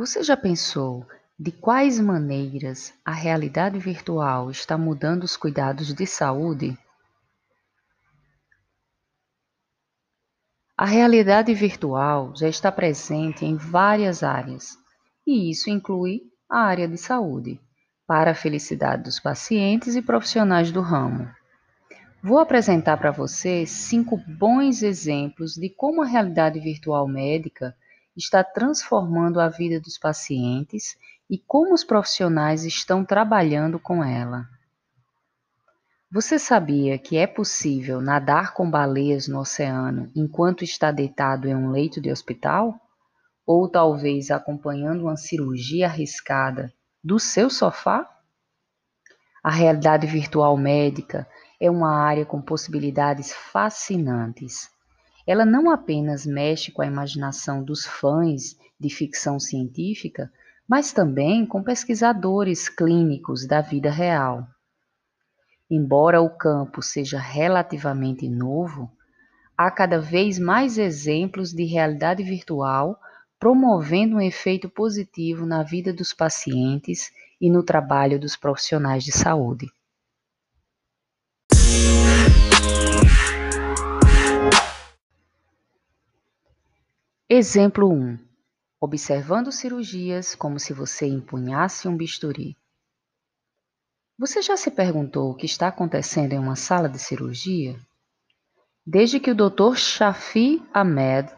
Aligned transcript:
Você 0.00 0.22
já 0.22 0.34
pensou 0.34 1.06
de 1.38 1.52
quais 1.52 2.00
maneiras 2.00 2.90
a 3.04 3.12
realidade 3.12 3.78
virtual 3.78 4.50
está 4.50 4.78
mudando 4.78 5.24
os 5.24 5.36
cuidados 5.36 5.92
de 5.92 6.06
saúde? 6.06 6.74
A 10.74 10.86
realidade 10.86 11.52
virtual 11.52 12.32
já 12.34 12.48
está 12.48 12.72
presente 12.72 13.44
em 13.44 13.56
várias 13.56 14.22
áreas, 14.22 14.78
e 15.26 15.50
isso 15.50 15.68
inclui 15.68 16.22
a 16.48 16.60
área 16.60 16.88
de 16.88 16.96
saúde, 16.96 17.60
para 18.06 18.30
a 18.30 18.34
felicidade 18.34 19.02
dos 19.02 19.20
pacientes 19.20 19.96
e 19.96 20.00
profissionais 20.00 20.72
do 20.72 20.80
ramo. 20.80 21.28
Vou 22.22 22.38
apresentar 22.38 22.96
para 22.96 23.10
você 23.10 23.66
cinco 23.66 24.16
bons 24.16 24.82
exemplos 24.82 25.56
de 25.56 25.68
como 25.68 26.00
a 26.00 26.06
realidade 26.06 26.58
virtual 26.58 27.06
médica 27.06 27.76
está 28.16 28.42
transformando 28.42 29.40
a 29.40 29.48
vida 29.48 29.80
dos 29.80 29.98
pacientes 29.98 30.96
e 31.28 31.38
como 31.38 31.72
os 31.72 31.84
profissionais 31.84 32.64
estão 32.64 33.04
trabalhando 33.04 33.78
com 33.78 34.02
ela. 34.02 34.48
Você 36.12 36.40
sabia 36.40 36.98
que 36.98 37.16
é 37.16 37.26
possível 37.26 38.00
nadar 38.00 38.52
com 38.52 38.68
baleias 38.68 39.28
no 39.28 39.38
oceano 39.38 40.10
enquanto 40.16 40.64
está 40.64 40.90
deitado 40.90 41.46
em 41.46 41.54
um 41.54 41.70
leito 41.70 42.00
de 42.00 42.10
hospital? 42.10 42.74
Ou 43.46 43.68
talvez 43.68 44.30
acompanhando 44.30 45.02
uma 45.02 45.16
cirurgia 45.16 45.86
arriscada 45.86 46.72
do 47.02 47.20
seu 47.20 47.48
sofá? 47.48 48.08
A 49.42 49.52
realidade 49.52 50.06
virtual 50.06 50.56
médica 50.56 51.28
é 51.60 51.70
uma 51.70 51.94
área 51.96 52.26
com 52.26 52.42
possibilidades 52.42 53.32
fascinantes. 53.32 54.68
Ela 55.26 55.44
não 55.44 55.70
apenas 55.70 56.26
mexe 56.26 56.72
com 56.72 56.82
a 56.82 56.86
imaginação 56.86 57.62
dos 57.62 57.84
fãs 57.84 58.56
de 58.78 58.88
ficção 58.88 59.38
científica, 59.38 60.30
mas 60.66 60.92
também 60.92 61.44
com 61.44 61.62
pesquisadores 61.62 62.68
clínicos 62.68 63.46
da 63.46 63.60
vida 63.60 63.90
real. 63.90 64.46
Embora 65.70 66.20
o 66.20 66.30
campo 66.30 66.82
seja 66.82 67.18
relativamente 67.18 68.28
novo, 68.28 68.90
há 69.56 69.70
cada 69.70 70.00
vez 70.00 70.38
mais 70.38 70.78
exemplos 70.78 71.52
de 71.52 71.64
realidade 71.64 72.22
virtual 72.22 72.98
promovendo 73.38 74.16
um 74.16 74.20
efeito 74.20 74.68
positivo 74.68 75.46
na 75.46 75.62
vida 75.62 75.92
dos 75.92 76.12
pacientes 76.12 77.10
e 77.40 77.50
no 77.50 77.62
trabalho 77.62 78.20
dos 78.20 78.36
profissionais 78.36 79.02
de 79.02 79.12
saúde. 79.12 79.66
Exemplo 87.32 87.88
1. 87.88 88.18
Observando 88.80 89.52
cirurgias 89.52 90.34
como 90.34 90.58
se 90.58 90.72
você 90.72 91.06
empunhasse 91.06 91.86
um 91.86 91.96
bisturi. 91.96 92.56
Você 94.18 94.42
já 94.42 94.56
se 94.56 94.68
perguntou 94.68 95.30
o 95.30 95.36
que 95.36 95.46
está 95.46 95.68
acontecendo 95.68 96.32
em 96.32 96.40
uma 96.40 96.56
sala 96.56 96.88
de 96.88 96.98
cirurgia? 96.98 97.78
Desde 98.84 99.20
que 99.20 99.30
o 99.30 99.34
Dr. 99.36 99.76
Shafi 99.76 100.60
Ahmed 100.74 101.32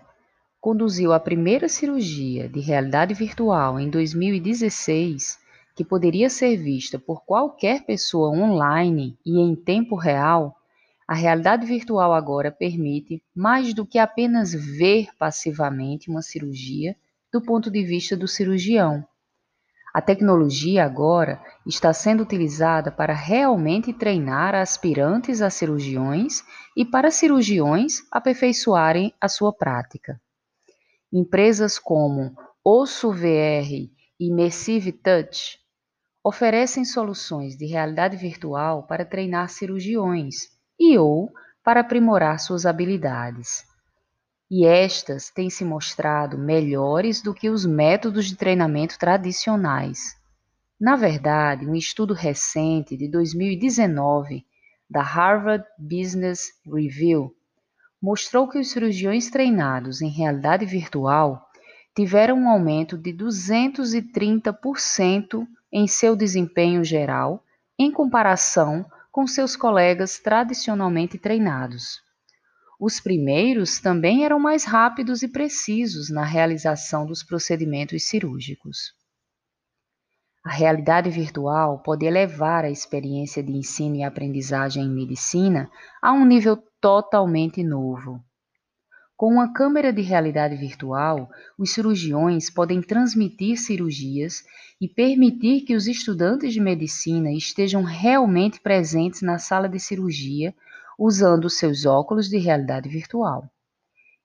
conduziu 0.59 1.13
a 1.13 1.21
primeira 1.21 1.69
cirurgia 1.69 2.49
de 2.49 2.61
realidade 2.61 3.13
virtual 3.13 3.79
em 3.79 3.91
2016, 3.91 5.39
que 5.77 5.85
poderia 5.85 6.31
ser 6.31 6.57
vista 6.57 6.99
por 6.99 7.23
qualquer 7.23 7.85
pessoa 7.85 8.31
online 8.31 9.19
e 9.27 9.39
em 9.39 9.55
tempo 9.55 9.95
real, 9.95 10.57
a 11.13 11.15
realidade 11.15 11.67
virtual 11.67 12.15
agora 12.15 12.51
permite 12.51 13.23
mais 13.35 13.75
do 13.75 13.85
que 13.85 13.99
apenas 13.99 14.53
ver 14.53 15.09
passivamente 15.19 16.09
uma 16.09 16.23
cirurgia 16.23 16.97
do 17.31 17.43
ponto 17.43 17.71
de 17.71 17.85
vista 17.85 18.17
do 18.17 18.27
cirurgião 18.27 19.07
a 19.93 20.01
tecnologia 20.01 20.87
agora 20.87 21.39
está 21.67 21.93
sendo 21.93 22.23
utilizada 22.23 22.91
para 22.91 23.13
realmente 23.13 23.93
treinar 23.93 24.55
aspirantes 24.55 25.43
a 25.43 25.51
cirurgiões 25.51 26.43
e 26.75 26.83
para 26.83 27.11
cirurgiões 27.11 27.99
aperfeiçoarem 28.11 29.13
a 29.21 29.29
sua 29.29 29.53
prática. 29.53 30.19
Empresas 31.13 31.79
como 31.79 32.35
Osso 32.65 33.13
VR 33.13 33.91
e 34.19 34.33
Mersive 34.33 34.93
Touch 34.93 35.59
oferecem 36.25 36.87
soluções 36.87 37.55
de 37.55 37.67
realidade 37.67 38.17
virtual 38.17 38.87
para 38.87 39.05
treinar 39.05 39.51
cirurgiões 39.51 40.52
e 40.93 40.99
ou 40.99 41.33
para 41.65 41.81
aprimorar 41.81 42.39
suas 42.39 42.67
habilidades 42.67 43.65
e 44.55 44.67
estas 44.67 45.31
têm 45.31 45.49
se 45.49 45.65
mostrado 45.65 46.37
melhores 46.37 47.23
do 47.23 47.33
que 47.33 47.49
os 47.49 47.65
métodos 47.65 48.27
de 48.27 48.37
treinamento 48.37 48.99
tradicionais. 48.99 50.15
Na 50.79 50.95
verdade, 50.95 51.67
um 51.67 51.75
estudo 51.75 52.13
recente 52.13 52.95
de 52.95 53.09
2019 53.09 54.45
da 54.91 55.01
Harvard 55.01 55.65
Business 55.79 56.49
Review 56.67 57.35
mostrou 58.01 58.47
que 58.47 58.59
os 58.59 58.71
cirurgiões 58.71 59.31
treinados 59.31 60.03
em 60.03 60.11
realidade 60.11 60.67
virtual 60.67 61.49
tiveram 61.97 62.41
um 62.41 62.51
aumento 62.51 62.99
de 62.99 63.11
230% 63.11 65.47
em 65.73 65.89
seu 65.89 66.15
desempenho 66.15 66.85
geral 66.85 67.43
em 67.79 67.91
comparação 67.91 68.85
com 69.13 69.27
seus 69.27 69.55
colegas 69.55 70.19
tradicionalmente 70.19 71.19
treinados. 71.19 72.01
Os 72.81 72.99
primeiros 72.99 73.79
também 73.79 74.25
eram 74.25 74.41
mais 74.41 74.65
rápidos 74.65 75.23
e 75.23 75.29
precisos 75.29 76.11
na 76.11 76.25
realização 76.25 77.07
dos 77.07 77.23
procedimentos 77.23 78.09
cirúrgicos. 78.09 78.95
A 80.45 80.51
realidade 80.51 81.11
virtual 81.11 81.81
pode 81.83 82.05
elevar 82.05 82.65
a 82.65 82.71
experiência 82.71 83.43
de 83.43 83.53
ensino 83.53 83.97
e 83.97 84.03
aprendizagem 84.03 84.83
em 84.83 84.91
medicina 84.91 85.71
a 86.03 86.13
um 86.13 86.25
nível 86.25 86.57
totalmente 86.81 87.63
novo. 87.63 88.19
Com 89.23 89.35
uma 89.35 89.53
câmera 89.53 89.93
de 89.93 90.03
realidade 90.03 90.57
virtual, 90.57 91.31
os 91.57 91.71
cirurgiões 91.71 92.51
podem 92.51 92.83
transmitir 92.83 93.57
cirurgias 93.57 94.43
e 94.81 94.89
permitir 94.89 95.61
que 95.61 95.77
os 95.77 95.87
estudantes 95.87 96.53
de 96.53 96.61
medicina 96.61 97.31
estejam 97.31 97.85
realmente 97.85 98.61
presentes 98.61 99.23
na 99.23 99.39
sala 99.39 99.69
de 99.69 99.79
cirurgia 99.79 100.53
usando 100.99 101.49
seus 101.49 101.87
óculos 101.87 102.29
de 102.29 102.37
realidade 102.37 102.89
virtual. 102.89 103.49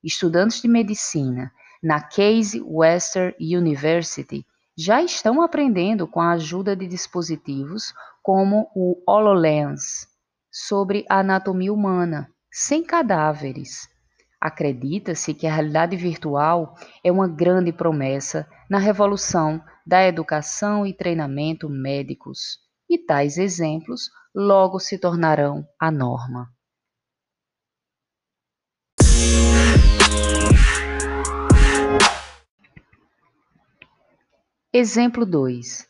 Estudantes 0.04 0.64
de 0.64 0.68
medicina 0.68 1.52
na 1.84 2.02
Case 2.02 2.60
Western 2.66 3.36
University 3.40 4.44
já 4.76 5.04
estão 5.04 5.44
aprendendo 5.44 6.08
com 6.08 6.20
a 6.20 6.32
ajuda 6.32 6.76
de 6.76 6.88
dispositivos 6.88 7.94
como 8.24 8.68
o 8.76 9.00
HoloLens 9.08 10.08
sobre 10.52 11.06
a 11.08 11.20
anatomia 11.20 11.72
humana, 11.72 12.28
sem 12.52 12.84
cadáveres. 12.84 13.96
Acredita-se 14.48 15.34
que 15.34 15.46
a 15.46 15.54
realidade 15.54 15.98
virtual 15.98 16.74
é 17.04 17.12
uma 17.12 17.28
grande 17.28 17.74
promessa 17.74 18.48
na 18.70 18.78
revolução 18.78 19.62
da 19.86 20.08
educação 20.08 20.86
e 20.86 20.94
treinamento 20.94 21.68
médicos, 21.68 22.58
e 22.90 22.98
tais 22.98 23.38
exemplos 23.38 24.10
logo 24.34 24.80
se 24.80 24.98
tornarão 24.98 25.68
a 25.78 25.92
norma. 25.92 26.48
Exemplo 34.72 35.26
2. 35.26 35.86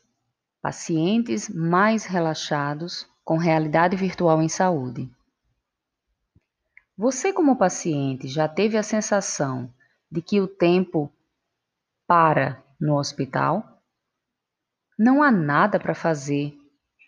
Pacientes 0.64 1.48
mais 1.48 2.06
relaxados 2.06 3.08
com 3.24 3.38
realidade 3.38 3.96
virtual 3.96 4.42
em 4.42 4.50
saúde. 4.50 5.16
Você, 6.98 7.32
como 7.32 7.56
paciente, 7.56 8.28
já 8.28 8.48
teve 8.48 8.76
a 8.76 8.82
sensação 8.82 9.72
de 10.12 10.20
que 10.20 10.42
o 10.42 10.48
tempo 10.48 11.14
para 12.08 12.64
no 12.82 12.98
hospital? 12.98 13.84
Não 14.98 15.22
há 15.22 15.30
nada 15.30 15.80
para 15.80 15.94
fazer, 15.94 16.58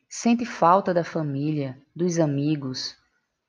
sente 0.08 0.46
falta 0.46 0.94
da 0.94 1.04
família, 1.04 1.76
dos 1.96 2.20
amigos 2.20 2.96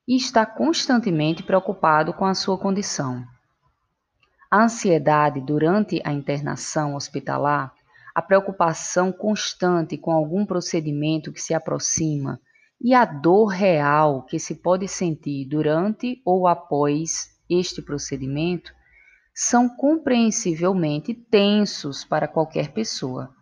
e 0.07 0.15
está 0.15 0.43
constantemente 0.43 1.43
preocupado 1.43 2.11
com 2.11 2.25
a 2.25 2.33
sua 2.33 2.57
condição. 2.57 3.23
A 4.49 4.63
ansiedade 4.63 5.39
durante 5.41 6.01
a 6.03 6.11
internação 6.11 6.95
hospitalar 6.95 7.71
a 8.15 8.21
preocupação 8.21 9.11
constante 9.11 9.95
com 9.95 10.11
algum 10.11 10.43
procedimento 10.43 11.31
que 11.31 11.39
se 11.39 11.53
aproxima 11.53 12.41
e 12.83 12.95
a 12.95 13.05
dor 13.05 13.47
real 13.47 14.23
que 14.23 14.39
se 14.39 14.55
pode 14.55 14.87
sentir 14.87 15.45
durante 15.45 16.19
ou 16.25 16.47
após 16.47 17.29
este 17.47 17.81
procedimento 17.81 18.73
são 19.33 19.69
compreensivelmente 19.69 21.13
tensos 21.13 22.03
para 22.03 22.27
qualquer 22.27 22.71
pessoa. 22.71 23.33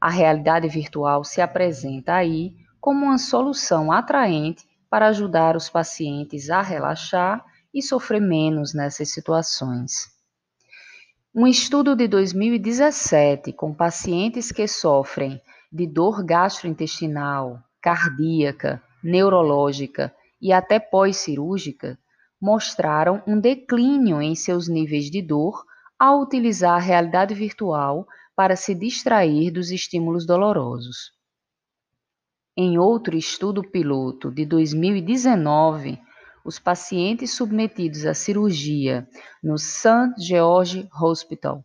A 0.00 0.08
realidade 0.08 0.66
virtual 0.68 1.24
se 1.24 1.40
apresenta 1.40 2.14
aí 2.14 2.54
como 2.80 3.06
uma 3.06 3.18
solução 3.18 3.92
atraente 3.92 4.64
para 4.88 5.08
ajudar 5.08 5.56
os 5.56 5.68
pacientes 5.68 6.50
a 6.50 6.62
relaxar 6.62 7.44
e 7.72 7.82
sofrer 7.82 8.20
menos 8.20 8.72
nessas 8.72 9.10
situações. 9.10 10.08
Um 11.34 11.46
estudo 11.46 11.96
de 11.96 12.06
2017 12.06 13.52
com 13.52 13.74
pacientes 13.74 14.52
que 14.52 14.68
sofrem 14.68 15.40
de 15.72 15.86
dor 15.86 16.24
gastrointestinal, 16.24 17.63
cardíaca, 17.84 18.82
neurológica 19.02 20.10
e 20.40 20.54
até 20.54 20.80
pós-cirúrgica 20.80 21.98
mostraram 22.40 23.22
um 23.26 23.38
declínio 23.38 24.22
em 24.22 24.34
seus 24.34 24.68
níveis 24.68 25.10
de 25.10 25.20
dor 25.20 25.62
ao 25.98 26.22
utilizar 26.22 26.76
a 26.76 26.80
realidade 26.80 27.34
virtual 27.34 28.06
para 28.34 28.56
se 28.56 28.74
distrair 28.74 29.50
dos 29.50 29.70
estímulos 29.70 30.24
dolorosos. 30.24 31.12
Em 32.56 32.78
outro 32.78 33.18
estudo 33.18 33.62
piloto 33.62 34.30
de 34.30 34.46
2019, 34.46 36.00
os 36.42 36.58
pacientes 36.58 37.34
submetidos 37.34 38.06
à 38.06 38.14
cirurgia 38.14 39.06
no 39.42 39.58
St. 39.58 40.14
George 40.18 40.88
Hospital, 40.98 41.62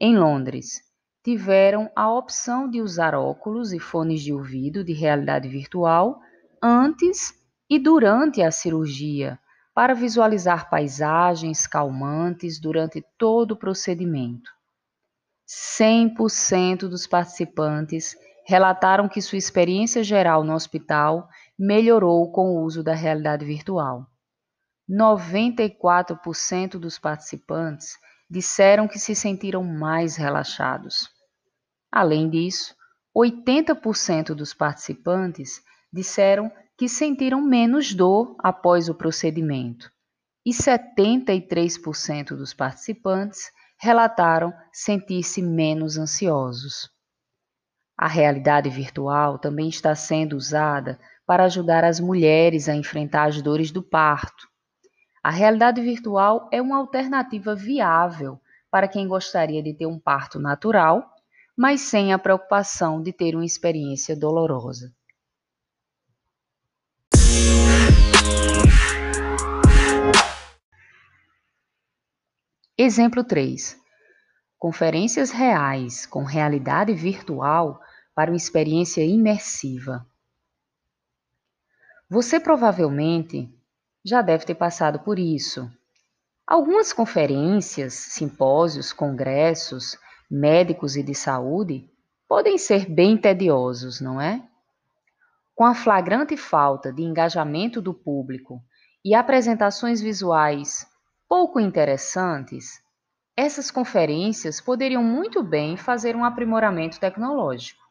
em 0.00 0.18
Londres, 0.18 0.80
tiveram 1.26 1.90
a 1.96 2.08
opção 2.08 2.70
de 2.70 2.80
usar 2.80 3.12
óculos 3.12 3.72
e 3.72 3.80
fones 3.80 4.22
de 4.22 4.32
ouvido 4.32 4.84
de 4.84 4.92
realidade 4.92 5.48
virtual 5.48 6.20
antes 6.62 7.34
e 7.68 7.80
durante 7.80 8.40
a 8.42 8.52
cirurgia 8.52 9.36
para 9.74 9.92
visualizar 9.92 10.70
paisagens 10.70 11.66
calmantes 11.66 12.60
durante 12.60 13.04
todo 13.18 13.50
o 13.54 13.56
procedimento. 13.56 14.48
100% 15.48 16.88
dos 16.88 17.08
participantes 17.08 18.16
relataram 18.46 19.08
que 19.08 19.20
sua 19.20 19.36
experiência 19.36 20.04
geral 20.04 20.44
no 20.44 20.54
hospital 20.54 21.28
melhorou 21.58 22.30
com 22.30 22.50
o 22.52 22.62
uso 22.62 22.84
da 22.84 22.94
realidade 22.94 23.44
virtual. 23.44 24.06
94% 24.88 26.78
dos 26.78 27.00
participantes 27.00 27.98
disseram 28.30 28.86
que 28.86 29.00
se 29.00 29.12
sentiram 29.12 29.64
mais 29.64 30.14
relaxados. 30.14 31.15
Além 31.96 32.28
disso, 32.28 32.74
80% 33.16 34.34
dos 34.34 34.52
participantes 34.52 35.62
disseram 35.90 36.52
que 36.76 36.90
sentiram 36.90 37.40
menos 37.40 37.94
dor 37.94 38.36
após 38.40 38.90
o 38.90 38.94
procedimento 38.94 39.90
e 40.44 40.50
73% 40.50 42.36
dos 42.36 42.52
participantes 42.52 43.50
relataram 43.80 44.52
sentir-se 44.70 45.40
menos 45.40 45.96
ansiosos. 45.96 46.90
A 47.96 48.08
realidade 48.08 48.68
virtual 48.68 49.38
também 49.38 49.70
está 49.70 49.94
sendo 49.94 50.36
usada 50.36 51.00
para 51.26 51.44
ajudar 51.44 51.82
as 51.82 51.98
mulheres 51.98 52.68
a 52.68 52.74
enfrentar 52.74 53.24
as 53.24 53.40
dores 53.40 53.70
do 53.70 53.82
parto. 53.82 54.46
A 55.22 55.30
realidade 55.30 55.80
virtual 55.80 56.46
é 56.52 56.60
uma 56.60 56.76
alternativa 56.76 57.54
viável 57.54 58.38
para 58.70 58.86
quem 58.86 59.08
gostaria 59.08 59.62
de 59.62 59.72
ter 59.72 59.86
um 59.86 59.98
parto 59.98 60.38
natural, 60.38 61.15
mas 61.56 61.80
sem 61.80 62.12
a 62.12 62.18
preocupação 62.18 63.02
de 63.02 63.12
ter 63.12 63.34
uma 63.34 63.44
experiência 63.44 64.14
dolorosa. 64.14 64.92
Exemplo 72.76 73.24
3. 73.24 73.80
Conferências 74.58 75.30
reais 75.30 76.04
com 76.04 76.24
realidade 76.24 76.92
virtual 76.92 77.80
para 78.14 78.30
uma 78.30 78.36
experiência 78.36 79.02
imersiva. 79.02 80.06
Você 82.08 82.38
provavelmente 82.38 83.50
já 84.04 84.20
deve 84.20 84.44
ter 84.44 84.54
passado 84.54 85.00
por 85.00 85.18
isso. 85.18 85.70
Algumas 86.46 86.92
conferências, 86.92 87.94
simpósios, 87.94 88.92
congressos, 88.92 89.98
médicos 90.30 90.96
e 90.96 91.02
de 91.02 91.14
saúde 91.14 91.88
podem 92.28 92.58
ser 92.58 92.86
bem 92.86 93.16
tediosos, 93.16 94.00
não 94.00 94.20
é? 94.20 94.42
Com 95.54 95.64
a 95.64 95.74
flagrante 95.74 96.36
falta 96.36 96.92
de 96.92 97.02
engajamento 97.02 97.80
do 97.80 97.94
público 97.94 98.60
e 99.04 99.14
apresentações 99.14 100.00
visuais 100.00 100.86
pouco 101.28 101.58
interessantes, 101.58 102.80
essas 103.36 103.70
conferências 103.70 104.60
poderiam 104.60 105.02
muito 105.02 105.42
bem 105.42 105.76
fazer 105.76 106.16
um 106.16 106.24
aprimoramento 106.24 106.98
tecnológico. 106.98 107.82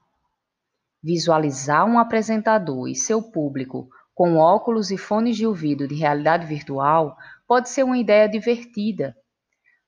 Visualizar 1.03 1.85
um 1.85 1.99
apresentador 1.99 2.87
e 2.87 2.95
seu 2.95 3.21
público 3.21 3.87
com 4.13 4.37
óculos 4.37 4.91
e 4.91 4.97
fones 4.97 5.35
de 5.35 5.45
ouvido 5.45 5.87
de 5.87 5.95
realidade 5.95 6.47
virtual 6.47 7.17
pode 7.47 7.69
ser 7.69 7.83
uma 7.83 7.97
ideia 7.97 8.27
divertida, 8.27 9.15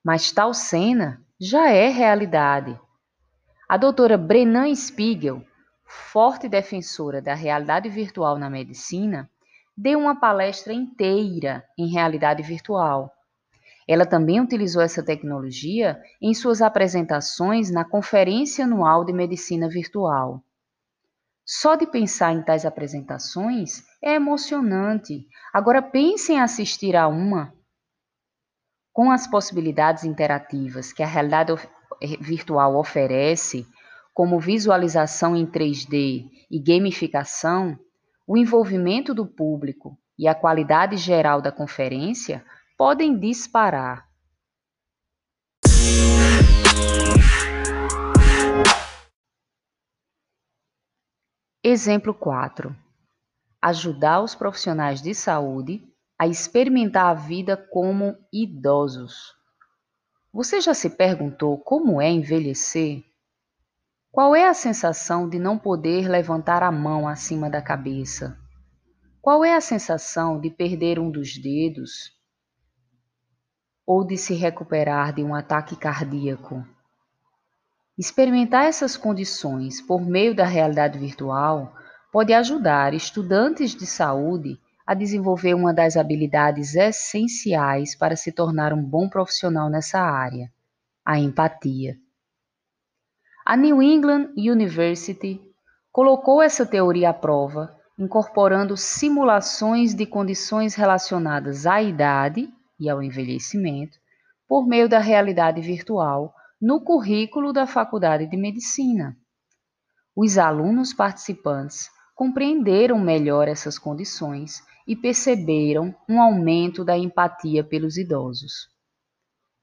mas 0.04 0.30
tal 0.30 0.54
cena 0.54 1.24
já 1.40 1.70
é 1.70 1.88
realidade. 1.88 2.78
A 3.68 3.76
doutora 3.76 4.16
Brennan 4.16 4.74
Spiegel, 4.74 5.44
forte 5.84 6.48
defensora 6.48 7.20
da 7.20 7.34
realidade 7.34 7.88
virtual 7.88 8.38
na 8.38 8.48
medicina, 8.48 9.30
deu 9.76 9.98
uma 9.98 10.18
palestra 10.18 10.72
inteira 10.72 11.64
em 11.78 11.86
realidade 11.86 12.42
virtual 12.42 13.12
ela 13.88 14.04
também 14.04 14.38
utilizou 14.38 14.82
essa 14.82 15.02
tecnologia 15.02 15.98
em 16.20 16.34
suas 16.34 16.60
apresentações 16.60 17.70
na 17.70 17.86
Conferência 17.86 18.66
Anual 18.66 19.02
de 19.02 19.14
Medicina 19.14 19.66
Virtual. 19.66 20.44
Só 21.42 21.74
de 21.74 21.86
pensar 21.86 22.34
em 22.34 22.42
tais 22.42 22.66
apresentações 22.66 23.82
é 24.04 24.16
emocionante. 24.16 25.26
Agora 25.54 25.80
pense 25.80 26.34
em 26.34 26.38
assistir 26.38 26.94
a 26.94 27.08
uma. 27.08 27.54
Com 28.98 29.12
as 29.12 29.28
possibilidades 29.28 30.02
interativas 30.02 30.92
que 30.92 31.04
a 31.04 31.06
realidade 31.06 31.52
virtual 32.20 32.74
oferece, 32.74 33.64
como 34.12 34.40
visualização 34.40 35.36
em 35.36 35.46
3D 35.46 36.28
e 36.50 36.60
gamificação, 36.60 37.78
o 38.26 38.36
envolvimento 38.36 39.14
do 39.14 39.24
público 39.24 39.96
e 40.18 40.26
a 40.26 40.34
qualidade 40.34 40.96
geral 40.96 41.40
da 41.40 41.52
conferência 41.52 42.44
podem 42.76 43.16
disparar. 43.16 44.08
Exemplo 51.62 52.12
4. 52.12 52.74
Ajudar 53.62 54.22
os 54.22 54.34
profissionais 54.34 55.00
de 55.00 55.14
saúde 55.14 55.86
a 56.18 56.26
experimentar 56.26 57.06
a 57.06 57.14
vida 57.14 57.56
como 57.56 58.16
idosos. 58.32 59.34
Você 60.32 60.60
já 60.60 60.74
se 60.74 60.90
perguntou 60.90 61.58
como 61.58 62.00
é 62.00 62.10
envelhecer? 62.10 63.02
Qual 64.10 64.34
é 64.34 64.48
a 64.48 64.54
sensação 64.54 65.28
de 65.28 65.38
não 65.38 65.58
poder 65.58 66.08
levantar 66.08 66.62
a 66.62 66.72
mão 66.72 67.06
acima 67.06 67.48
da 67.48 67.62
cabeça? 67.62 68.36
Qual 69.20 69.44
é 69.44 69.54
a 69.54 69.60
sensação 69.60 70.40
de 70.40 70.50
perder 70.50 70.98
um 70.98 71.10
dos 71.10 71.38
dedos, 71.38 72.18
ou 73.88 74.04
de 74.04 74.18
se 74.18 74.34
recuperar 74.34 75.14
de 75.14 75.22
um 75.22 75.34
ataque 75.34 75.74
cardíaco. 75.74 76.62
Experimentar 77.96 78.66
essas 78.66 78.98
condições 78.98 79.80
por 79.80 80.02
meio 80.02 80.36
da 80.36 80.44
realidade 80.44 80.98
virtual 80.98 81.74
pode 82.12 82.34
ajudar 82.34 82.92
estudantes 82.92 83.74
de 83.74 83.86
saúde 83.86 84.60
a 84.88 84.94
desenvolver 84.94 85.52
uma 85.52 85.74
das 85.74 85.98
habilidades 85.98 86.74
essenciais 86.74 87.94
para 87.94 88.16
se 88.16 88.32
tornar 88.32 88.72
um 88.72 88.82
bom 88.82 89.06
profissional 89.06 89.68
nessa 89.68 90.00
área, 90.00 90.50
a 91.04 91.18
empatia. 91.18 91.94
A 93.44 93.54
New 93.54 93.82
England 93.82 94.30
University 94.34 95.42
colocou 95.92 96.40
essa 96.40 96.64
teoria 96.64 97.10
à 97.10 97.12
prova, 97.12 97.76
incorporando 97.98 98.78
simulações 98.78 99.94
de 99.94 100.06
condições 100.06 100.74
relacionadas 100.74 101.66
à 101.66 101.82
idade 101.82 102.48
e 102.80 102.88
ao 102.88 103.02
envelhecimento 103.02 103.98
por 104.48 104.66
meio 104.66 104.88
da 104.88 105.00
realidade 105.00 105.60
virtual 105.60 106.32
no 106.58 106.80
currículo 106.80 107.52
da 107.52 107.66
Faculdade 107.66 108.26
de 108.26 108.38
Medicina. 108.38 109.14
Os 110.16 110.38
alunos 110.38 110.94
participantes 110.94 111.90
compreenderam 112.14 112.98
melhor 112.98 113.48
essas 113.48 113.78
condições 113.78 114.66
e 114.88 114.96
perceberam 114.96 115.94
um 116.08 116.18
aumento 116.18 116.82
da 116.82 116.96
empatia 116.96 117.62
pelos 117.62 117.98
idosos. 117.98 118.68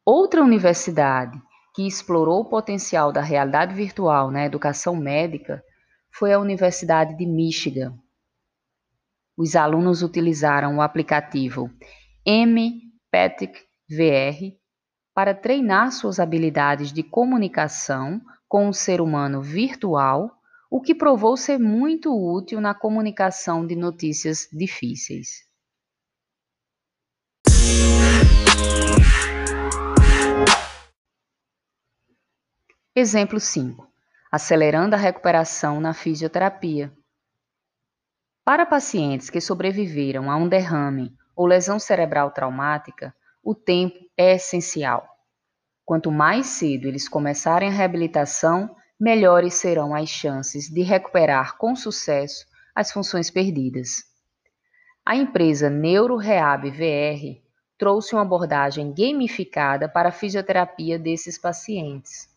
Outra 0.06 0.44
universidade 0.44 1.42
que 1.74 1.88
explorou 1.88 2.42
o 2.42 2.50
potencial 2.50 3.12
da 3.12 3.22
realidade 3.22 3.74
virtual 3.74 4.30
na 4.30 4.46
educação 4.46 4.96
médica 4.96 5.64
foi 6.14 6.32
a 6.32 6.40
Universidade 6.40 7.18
de 7.18 7.26
Michigan. 7.26 7.98
Os 9.36 9.56
alunos 9.56 10.04
utilizaram 10.04 10.78
o 10.78 10.82
aplicativo 10.82 11.72
M 12.24 12.80
Patrick 13.12 13.60
VR 13.90 14.56
para 15.14 15.34
treinar 15.34 15.92
suas 15.92 16.20
habilidades 16.20 16.94
de 16.94 17.02
comunicação 17.02 18.22
com 18.48 18.70
o 18.70 18.74
ser 18.74 19.02
humano 19.02 19.42
virtual, 19.42 20.35
o 20.70 20.82
que 20.82 20.96
provou 20.96 21.38
ser 21.38 21.60
muito 21.60 22.14
útil 22.14 22.60
na 22.60 22.74
comunicação 22.74 23.66
de 23.66 23.76
notícias 23.76 24.48
difíceis. 24.52 25.46
Exemplo 32.96 33.40
5. 33.40 33.86
Acelerando 34.32 34.96
a 34.96 34.98
recuperação 34.98 35.82
na 35.82 35.94
fisioterapia. 35.94 36.94
Para 38.46 38.66
pacientes 38.66 39.30
que 39.30 39.42
sobreviveram 39.42 40.32
a 40.32 40.38
um 40.38 40.48
derrame 40.48 41.14
ou 41.36 41.46
lesão 41.46 41.78
cerebral 41.78 42.32
traumática, 42.32 43.14
o 43.44 43.54
tempo 43.54 44.00
é 44.18 44.36
essencial. 44.36 45.06
Quanto 45.84 46.10
mais 46.12 46.48
cedo 46.48 46.88
eles 46.88 47.10
começarem 47.10 47.70
a 47.70 47.72
reabilitação, 47.72 48.74
melhores 49.00 49.56
serão 49.56 49.94
as 49.94 50.10
chances 50.10 50.70
de 50.70 50.82
recuperar 50.82 51.58
com 51.58 51.76
sucesso 51.76 52.46
as 52.74 52.92
funções 52.92 53.30
perdidas. 53.30 54.04
A 55.06 55.16
empresa 55.16 55.70
NeuroRehab 55.70 56.70
VR 56.72 57.42
trouxe 57.78 58.16
uma 58.16 58.22
abordagem 58.22 58.94
gamificada 58.94 59.88
para 59.88 60.10
a 60.10 60.12
fisioterapia 60.12 60.98
desses 60.98 61.38
pacientes. 61.38 62.28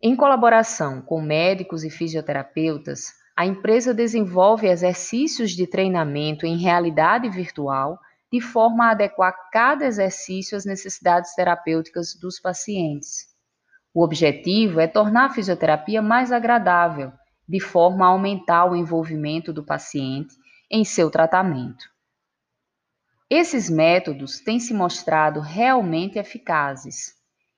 Em 0.00 0.14
colaboração 0.14 1.00
com 1.00 1.20
médicos 1.20 1.82
e 1.82 1.90
fisioterapeutas, 1.90 3.12
a 3.36 3.44
empresa 3.44 3.92
desenvolve 3.92 4.66
exercícios 4.66 5.50
de 5.50 5.66
treinamento 5.66 6.46
em 6.46 6.56
realidade 6.56 7.28
virtual 7.28 7.98
de 8.32 8.40
forma 8.40 8.86
a 8.86 8.90
adequar 8.92 9.34
cada 9.52 9.84
exercício 9.84 10.56
às 10.56 10.64
necessidades 10.64 11.34
terapêuticas 11.34 12.14
dos 12.14 12.40
pacientes. 12.40 13.35
O 13.96 14.04
objetivo 14.04 14.78
é 14.78 14.86
tornar 14.86 15.24
a 15.24 15.30
fisioterapia 15.30 16.02
mais 16.02 16.30
agradável, 16.30 17.10
de 17.48 17.58
forma 17.58 18.04
a 18.04 18.08
aumentar 18.10 18.66
o 18.66 18.76
envolvimento 18.76 19.54
do 19.54 19.64
paciente 19.64 20.34
em 20.70 20.84
seu 20.84 21.10
tratamento. 21.10 21.86
Esses 23.30 23.70
métodos 23.70 24.38
têm 24.38 24.60
se 24.60 24.74
mostrado 24.74 25.40
realmente 25.40 26.18
eficazes 26.18 27.14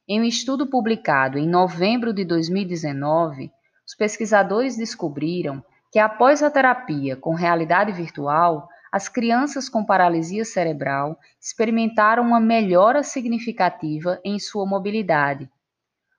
em 0.09 0.21
um 0.21 0.23
estudo 0.23 0.65
publicado 0.69 1.41
em 1.41 1.49
novembro 1.49 2.15
de 2.15 2.25
2019, 2.25 3.51
os 3.85 3.97
pesquisadores 3.97 4.77
descobriram 4.77 5.61
que 5.91 5.99
após 5.99 6.41
a 6.41 6.49
terapia 6.49 7.17
com 7.17 7.35
realidade 7.35 7.91
virtual, 7.91 8.69
as 8.93 9.09
crianças 9.09 9.69
com 9.69 9.85
paralisia 9.85 10.45
cerebral 10.45 11.19
experimentaram 11.41 12.23
uma 12.23 12.39
melhora 12.39 13.03
significativa 13.03 14.21
em 14.25 14.39
sua 14.39 14.65
mobilidade. 14.65 15.51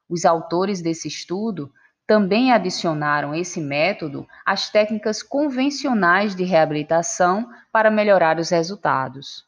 Os 0.09 0.25
autores 0.25 0.81
desse 0.81 1.07
estudo 1.07 1.71
também 2.07 2.51
adicionaram 2.51 3.35
esse 3.35 3.61
método 3.61 4.27
às 4.43 4.71
técnicas 4.71 5.21
convencionais 5.21 6.35
de 6.35 6.43
reabilitação 6.43 7.47
para 7.71 7.91
melhorar 7.91 8.39
os 8.39 8.49
resultados. 8.49 9.47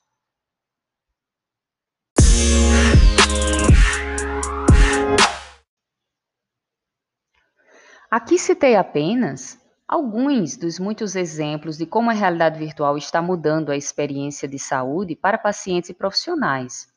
Aqui 8.12 8.38
citei 8.38 8.76
apenas 8.76 9.58
alguns 9.88 10.58
dos 10.58 10.78
muitos 10.78 11.16
exemplos 11.16 11.78
de 11.78 11.86
como 11.86 12.12
a 12.12 12.14
realidade 12.14 12.60
virtual 12.60 12.98
está 12.98 13.22
mudando 13.22 13.72
a 13.72 13.78
experiência 13.78 14.48
de 14.48 14.60
saúde 14.60 15.16
para 15.16 15.38
pacientes 15.38 15.90
e 15.90 15.94
profissionais. 15.94 16.91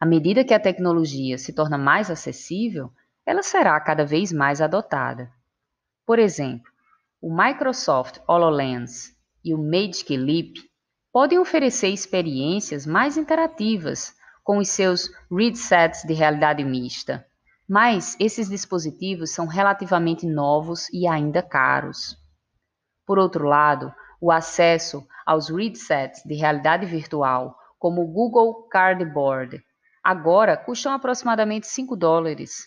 À 0.00 0.06
medida 0.06 0.44
que 0.44 0.54
a 0.54 0.60
tecnologia 0.60 1.36
se 1.38 1.52
torna 1.52 1.76
mais 1.76 2.10
acessível, 2.10 2.92
ela 3.26 3.42
será 3.42 3.78
cada 3.80 4.06
vez 4.06 4.32
mais 4.32 4.60
adotada. 4.60 5.30
Por 6.06 6.18
exemplo, 6.18 6.70
o 7.20 7.34
Microsoft 7.34 8.20
HoloLens 8.28 9.12
e 9.44 9.52
o 9.52 9.58
Magic 9.58 10.16
Leap 10.16 10.56
podem 11.12 11.38
oferecer 11.38 11.88
experiências 11.88 12.86
mais 12.86 13.16
interativas 13.16 14.14
com 14.44 14.58
os 14.58 14.68
seus 14.68 15.10
headsets 15.30 16.04
de 16.04 16.14
realidade 16.14 16.64
mista, 16.64 17.26
mas 17.68 18.16
esses 18.20 18.48
dispositivos 18.48 19.34
são 19.34 19.46
relativamente 19.46 20.26
novos 20.26 20.88
e 20.92 21.08
ainda 21.08 21.42
caros. 21.42 22.16
Por 23.04 23.18
outro 23.18 23.46
lado, 23.46 23.92
o 24.20 24.30
acesso 24.30 25.06
aos 25.26 25.48
headsets 25.50 26.22
de 26.24 26.34
realidade 26.34 26.86
virtual, 26.86 27.58
como 27.78 28.02
o 28.02 28.06
Google 28.06 28.68
Cardboard, 28.68 29.62
agora 30.08 30.56
custam 30.56 30.94
aproximadamente 30.94 31.66
5 31.66 31.94
dólares. 31.94 32.66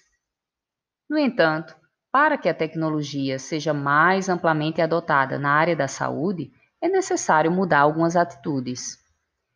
No 1.10 1.18
entanto, 1.18 1.76
para 2.12 2.38
que 2.38 2.48
a 2.48 2.54
tecnologia 2.54 3.40
seja 3.40 3.74
mais 3.74 4.30
amplamente 4.30 4.80
adotada 4.80 5.40
na 5.40 5.52
área 5.52 5.76
da 5.76 5.88
saúde, 5.88 6.52
é 6.80 6.88
necessário 6.88 7.52
mudar 7.52 7.80
algumas 7.80 8.16
atitudes. 8.16 8.96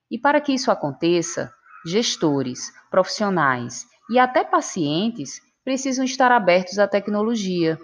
E 0.09 0.17
para 0.17 0.41
que 0.41 0.51
isso 0.51 0.71
aconteça, 0.71 1.53
gestores, 1.85 2.73
profissionais 2.89 3.85
e 4.09 4.17
até 4.17 4.43
pacientes 4.43 5.39
precisam 5.63 6.03
estar 6.03 6.31
abertos 6.31 6.79
à 6.79 6.87
tecnologia. 6.87 7.77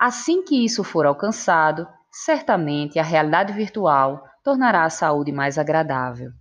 Assim 0.00 0.42
que 0.42 0.64
isso 0.64 0.82
for 0.82 1.06
alcançado, 1.06 1.86
certamente 2.10 2.98
a 2.98 3.04
realidade 3.04 3.52
virtual 3.52 4.24
tornará 4.42 4.82
a 4.82 4.90
saúde 4.90 5.30
mais 5.30 5.58
agradável. 5.58 6.32